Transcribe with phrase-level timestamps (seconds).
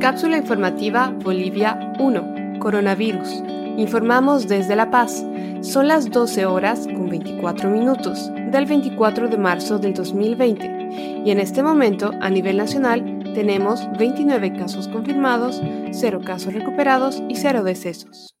[0.00, 2.58] Cápsula informativa Bolivia 1.
[2.58, 3.42] Coronavirus.
[3.76, 5.26] Informamos desde La Paz.
[5.60, 11.38] Son las 12 horas con 24 minutos del 24 de marzo del 2020 y en
[11.38, 15.60] este momento a nivel nacional tenemos 29 casos confirmados,
[15.92, 18.34] 0 casos recuperados y 0 decesos.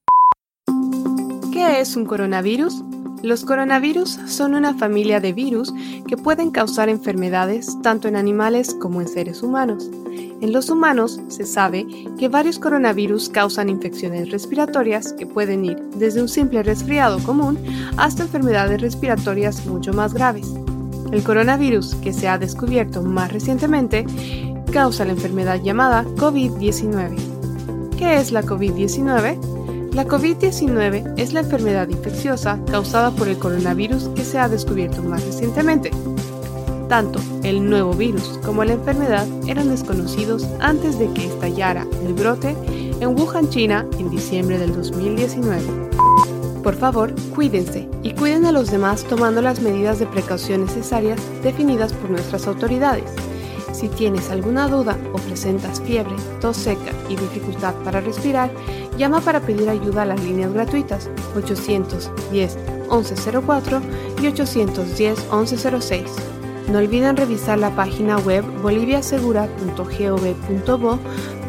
[1.52, 2.82] ¿Qué es un coronavirus?
[3.22, 5.74] Los coronavirus son una familia de virus
[6.08, 9.90] que pueden causar enfermedades tanto en animales como en seres humanos.
[10.40, 11.86] En los humanos se sabe
[12.18, 17.58] que varios coronavirus causan infecciones respiratorias que pueden ir desde un simple resfriado común
[17.98, 20.54] hasta enfermedades respiratorias mucho más graves.
[21.12, 24.06] El coronavirus que se ha descubierto más recientemente
[24.72, 27.16] causa la enfermedad llamada COVID-19.
[27.98, 29.49] ¿Qué es la COVID-19?
[29.92, 35.24] La COVID-19 es la enfermedad infecciosa causada por el coronavirus que se ha descubierto más
[35.24, 35.90] recientemente.
[36.88, 42.56] Tanto el nuevo virus como la enfermedad eran desconocidos antes de que estallara el brote
[43.00, 45.62] en Wuhan, China, en diciembre del 2019.
[46.62, 51.92] Por favor, cuídense y cuiden a los demás tomando las medidas de precaución necesarias definidas
[51.94, 53.10] por nuestras autoridades.
[53.72, 58.50] Si tienes alguna duda o presentas fiebre, tos seca y dificultad para respirar,
[58.96, 62.56] llama para pedir ayuda a las líneas gratuitas 810
[62.90, 63.80] 1104
[64.22, 66.02] y 810 1106.
[66.68, 70.98] No olviden revisar la página web boliviasegura.gov.bo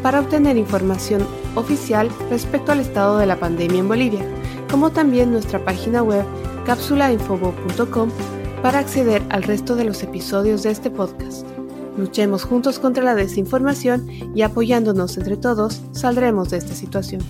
[0.02, 4.26] para obtener información oficial respecto al estado de la pandemia en Bolivia,
[4.70, 6.24] como también nuestra página web
[6.66, 8.10] cápsulainfobo.com
[8.62, 11.46] para acceder al resto de los episodios de este podcast.
[11.96, 17.22] Luchemos juntos contra la desinformación y apoyándonos entre todos saldremos de esta situación.